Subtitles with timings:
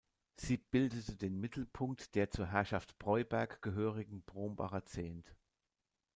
[0.35, 5.35] Sie bildete den Mittelpunkt der zur Herrschaft Breuberg gehörigen Brombacher Zent.